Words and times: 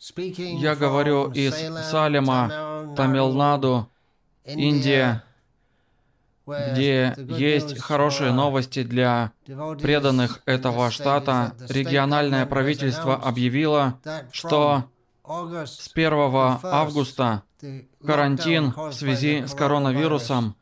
Я 0.00 0.76
говорю 0.76 1.30
из 1.30 1.54
Салема, 1.90 2.94
Тамилнаду, 2.96 3.90
Индия, 4.46 5.22
где 6.46 7.14
есть 7.18 7.78
хорошие 7.78 8.32
новости 8.32 8.82
для 8.82 9.32
преданных 9.44 10.40
этого 10.46 10.90
штата. 10.90 11.54
Региональное 11.68 12.46
правительство 12.46 13.14
объявило, 13.14 13.98
что 14.32 14.84
с 15.22 15.90
1 15.92 16.12
августа 16.62 17.42
карантин 18.04 18.72
в 18.72 18.92
связи 18.92 19.46
с 19.46 19.54
коронавирусом 19.54 20.56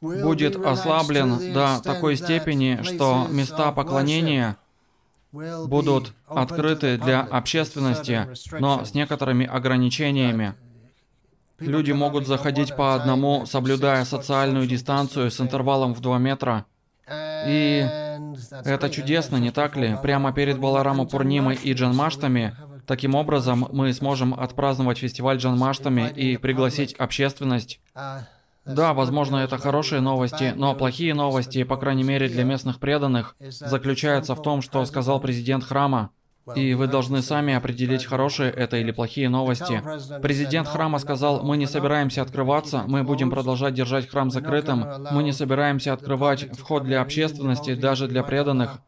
будет 0.00 0.56
ослаблен 0.56 1.52
до 1.52 1.80
такой 1.84 2.16
степени, 2.16 2.80
что 2.82 3.28
места 3.30 3.70
поклонения 3.70 4.56
будут 5.32 6.12
открыты 6.26 6.98
для 6.98 7.20
общественности, 7.20 8.28
но 8.58 8.84
с 8.84 8.94
некоторыми 8.94 9.46
ограничениями. 9.46 10.54
Люди 11.58 11.92
могут 11.92 12.26
заходить 12.26 12.76
по 12.76 12.94
одному, 12.94 13.44
соблюдая 13.46 14.04
социальную 14.04 14.66
дистанцию 14.66 15.30
с 15.30 15.40
интервалом 15.40 15.92
в 15.94 16.00
2 16.00 16.18
метра. 16.18 16.66
И 17.46 17.86
это 18.64 18.90
чудесно, 18.90 19.38
не 19.38 19.50
так 19.50 19.76
ли? 19.76 19.96
Прямо 20.02 20.32
перед 20.32 20.58
Баларама 20.60 21.04
Пурнимой 21.04 21.56
и 21.56 21.72
Джанмаштами 21.72 22.54
Таким 22.88 23.14
образом, 23.14 23.68
мы 23.70 23.92
сможем 23.92 24.32
отпраздновать 24.32 24.96
фестиваль 24.96 25.36
Джанмаштами 25.36 26.08
и 26.08 26.38
пригласить 26.38 26.94
общественность. 26.94 27.80
Да, 28.68 28.94
возможно, 28.94 29.36
это 29.36 29.58
хорошие 29.58 30.00
новости, 30.00 30.52
но 30.56 30.74
плохие 30.74 31.14
новости, 31.14 31.62
по 31.64 31.76
крайней 31.76 32.04
мере 32.04 32.28
для 32.28 32.44
местных 32.44 32.78
преданных, 32.78 33.36
заключаются 33.40 34.34
в 34.34 34.42
том, 34.42 34.62
что 34.62 34.84
сказал 34.84 35.20
президент 35.20 35.64
храма. 35.64 36.10
И 36.54 36.74
вы 36.74 36.86
должны 36.86 37.22
сами 37.22 37.54
определить, 37.54 38.06
хорошие 38.06 38.50
это 38.50 38.78
или 38.78 38.90
плохие 38.90 39.28
новости. 39.28 39.82
Президент 40.22 40.68
храма 40.68 40.98
сказал, 40.98 41.42
мы 41.42 41.56
не 41.56 41.66
собираемся 41.66 42.22
открываться, 42.22 42.84
мы 42.86 43.02
будем 43.02 43.30
продолжать 43.30 43.74
держать 43.74 44.08
храм 44.08 44.30
закрытым, 44.30 44.86
мы 45.10 45.22
не 45.22 45.32
собираемся 45.32 45.92
открывать 45.92 46.48
вход 46.58 46.84
для 46.84 47.02
общественности, 47.02 47.74
даже 47.74 48.08
для 48.08 48.22
преданных. 48.22 48.80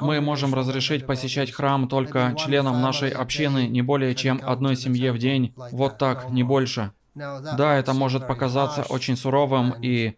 Мы 0.00 0.20
можем 0.20 0.54
разрешить 0.54 1.06
посещать 1.06 1.50
храм 1.50 1.88
только 1.88 2.34
членам 2.36 2.82
нашей 2.82 3.08
общины 3.10 3.66
не 3.66 3.80
более 3.80 4.14
чем 4.14 4.40
одной 4.44 4.76
семье 4.76 5.12
в 5.12 5.18
день, 5.18 5.54
вот 5.72 5.96
так, 5.96 6.30
не 6.30 6.42
больше. 6.42 6.92
Да, 7.14 7.76
это 7.76 7.92
может 7.92 8.26
показаться 8.26 8.82
очень 8.88 9.16
суровым 9.16 9.74
и 9.80 10.16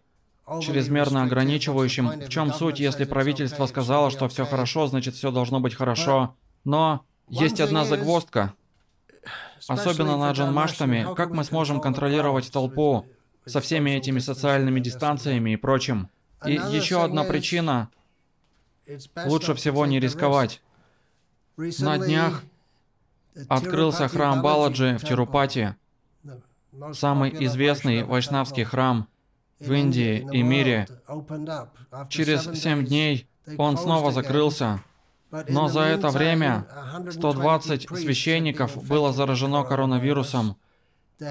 чрезмерно 0.61 1.25
ограничивающим. 1.25 2.09
В 2.21 2.29
чем 2.29 2.53
суть, 2.53 2.81
если 2.81 3.05
правительство 3.05 3.67
сказало, 3.67 4.11
что 4.11 4.29
все 4.29 4.47
хорошо, 4.47 4.87
значит 4.87 5.15
все 5.15 5.31
должно 5.31 5.61
быть 5.61 5.75
хорошо. 5.75 6.35
Но 6.65 7.05
есть 7.29 7.61
одна 7.61 7.85
загвоздка. 7.85 8.55
Особенно 9.69 10.17
на 10.17 10.31
Джанмаштами, 10.31 11.07
как 11.17 11.31
мы 11.31 11.43
сможем 11.45 11.81
контролировать 11.81 12.51
толпу 12.51 13.07
со 13.45 13.61
всеми 13.61 13.91
этими 13.91 14.21
социальными 14.21 14.81
дистанциями 14.81 15.51
и 15.51 15.57
прочим. 15.57 16.09
И 16.45 16.53
еще 16.53 17.03
одна 17.03 17.25
причина, 17.25 17.89
лучше 19.25 19.55
всего 19.55 19.87
не 19.87 19.99
рисковать. 19.99 20.63
На 21.57 21.99
днях 21.99 22.45
открылся 23.49 24.09
храм 24.09 24.43
Баладжи 24.43 24.99
в 24.99 25.05
Тирупати, 25.05 25.75
самый 26.93 27.31
известный 27.47 28.05
вайшнавский 28.05 28.65
храм 28.65 29.09
в 29.59 29.73
Индии 29.73 30.27
и 30.33 30.43
мире. 30.43 30.87
Через 32.09 32.45
семь 32.61 32.85
дней 32.85 33.29
он 33.59 33.77
снова 33.77 34.13
закрылся, 34.13 34.83
но 35.49 35.69
за 35.69 35.81
это 35.81 36.09
время 36.09 36.67
120 37.11 37.89
священников 37.99 38.83
было 38.87 39.13
заражено 39.13 39.65
коронавирусом. 39.65 40.57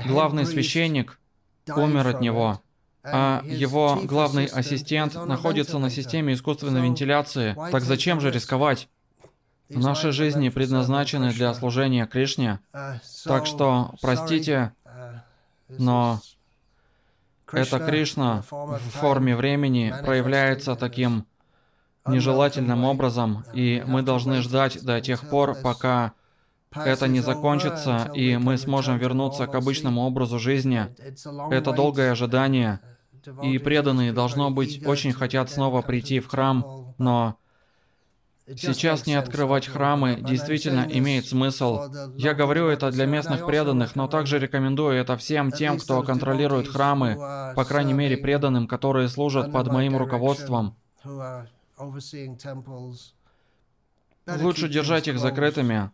Главный 0.05 0.45
священник 0.45 1.19
умер 1.67 2.07
от 2.07 2.21
него 2.21 2.61
а 3.05 3.43
его 3.45 3.99
главный 4.03 4.45
ассистент 4.45 5.13
находится 5.13 5.77
на 5.77 5.89
системе 5.89 6.33
искусственной 6.33 6.81
вентиляции, 6.81 7.55
так 7.71 7.83
зачем 7.83 8.19
же 8.19 8.31
рисковать? 8.31 8.89
Наши 9.69 10.11
жизни 10.11 10.49
предназначены 10.49 11.31
для 11.31 11.53
служения 11.53 12.05
Кришне, 12.05 12.59
так 13.23 13.45
что, 13.45 13.95
простите, 14.01 14.73
но 15.69 16.19
эта 17.51 17.79
Кришна 17.79 18.43
в 18.49 18.79
форме 18.91 19.35
времени 19.35 19.93
проявляется 20.03 20.75
таким 20.75 21.25
нежелательным 22.05 22.83
образом, 22.83 23.45
и 23.53 23.83
мы 23.87 24.01
должны 24.01 24.41
ждать 24.41 24.83
до 24.83 25.01
тех 25.01 25.29
пор, 25.29 25.55
пока 25.55 26.13
это 26.73 27.07
не 27.07 27.21
закончится, 27.21 28.11
и 28.13 28.37
мы 28.37 28.57
сможем 28.57 28.97
вернуться 28.97 29.47
к 29.47 29.55
обычному 29.55 30.01
образу 30.01 30.39
жизни. 30.39 30.87
Это 31.51 31.71
долгое 31.71 32.11
ожидание. 32.11 32.79
И 33.41 33.57
преданные, 33.57 34.13
должно 34.13 34.51
быть, 34.51 34.85
очень 34.85 35.13
хотят 35.13 35.49
снова 35.49 35.81
прийти 35.81 36.19
в 36.19 36.27
храм, 36.27 36.93
но 36.99 37.37
Сейчас 38.47 39.07
не 39.07 39.15
открывать 39.15 39.67
храмы 39.67 40.19
действительно 40.21 40.87
имеет 40.87 41.25
смысл. 41.25 41.79
Я 42.15 42.35
говорю 42.35 42.67
это 42.67 42.91
для 42.91 43.07
местных 43.07 43.45
преданных, 43.47 43.95
но 43.95 44.07
также 44.07 44.37
рекомендую 44.37 44.95
это 44.95 45.17
всем 45.17 45.51
тем, 45.51 45.79
кто 45.79 46.03
контролирует 46.03 46.67
храмы, 46.67 47.15
по 47.55 47.65
крайней 47.65 47.93
мере 47.93 48.17
преданным, 48.17 48.67
которые 48.67 49.09
служат 49.09 49.51
под 49.51 49.71
моим 49.71 49.97
руководством. 49.97 50.75
Лучше 54.27 54.69
держать 54.69 55.07
их 55.07 55.19
закрытыми. 55.19 55.89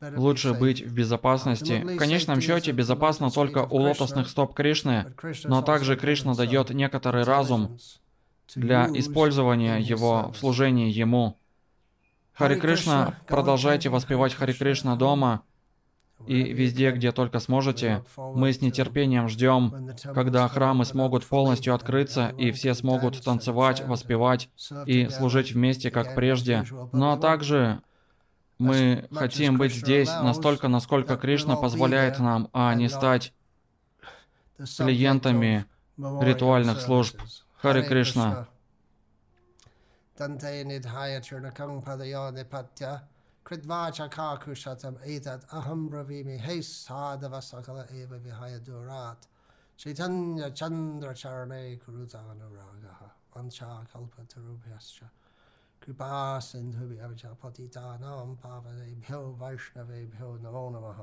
Лучше 0.00 0.54
быть 0.54 0.82
в 0.82 0.94
безопасности. 0.94 1.82
В 1.82 1.96
конечном 1.96 2.40
счете, 2.40 2.70
безопасно 2.72 3.30
только 3.30 3.64
у 3.64 3.78
лотосных 3.78 4.28
стоп 4.28 4.54
Кришны, 4.54 5.12
но 5.44 5.62
также 5.62 5.96
Кришна 5.96 6.34
дает 6.34 6.70
некоторый 6.70 7.24
разум 7.24 7.78
для 8.54 8.86
использования 8.94 9.78
его 9.78 10.30
в 10.30 10.36
служении 10.36 10.90
Ему. 10.90 11.38
Хари 12.38 12.54
Кришна, 12.54 13.14
продолжайте 13.26 13.88
воспевать 13.88 14.32
Хари 14.32 14.52
Кришна 14.52 14.94
дома 14.94 15.42
и 16.24 16.52
везде, 16.52 16.92
где 16.92 17.10
только 17.10 17.40
сможете. 17.40 18.04
Мы 18.16 18.52
с 18.52 18.60
нетерпением 18.60 19.28
ждем, 19.28 19.90
когда 20.14 20.46
храмы 20.46 20.84
смогут 20.84 21.26
полностью 21.26 21.74
открыться 21.74 22.32
и 22.38 22.52
все 22.52 22.74
смогут 22.74 23.20
танцевать, 23.24 23.84
воспевать 23.84 24.50
и 24.86 25.08
служить 25.08 25.50
вместе, 25.50 25.90
как 25.90 26.14
прежде. 26.14 26.64
Но 26.92 27.16
также 27.16 27.80
мы 28.58 29.08
хотим 29.10 29.58
быть 29.58 29.74
здесь 29.74 30.08
настолько, 30.08 30.68
насколько 30.68 31.16
Кришна 31.16 31.56
позволяет 31.56 32.20
нам, 32.20 32.50
а 32.52 32.72
не 32.74 32.88
стать 32.88 33.32
клиентами 34.76 35.66
ритуальных 35.96 36.80
служб. 36.80 37.20
Хари 37.60 37.82
Кришна. 37.82 38.46
Kridvacha 43.45 44.09
kakushatam 44.09 44.95
etat 45.05 45.45
aham 45.51 45.89
bravimi 45.89 46.39
hey 46.39 46.59
sadhava 46.59 47.41
sakala 47.41 47.85
eva 47.91 48.17
vihaya 48.17 48.59
durat 48.59 49.27
Chaitanya 49.75 50.49
chandra 50.51 51.13
charane 51.13 51.77
kuruta 51.79 52.23
anuragaha 52.31 53.09
Vancha 53.35 53.85
kalpa 53.91 54.21
tarubhyascha 54.29 55.09
कृपा 55.83 56.39
सिन्धुभ्यः 56.47 57.33
पतितानां 57.43 58.29
पावनेभ्यो 58.39 59.19
वैष्णवेभ्यो 59.39 60.29
नमो 60.43 60.63
नमः 60.75 60.99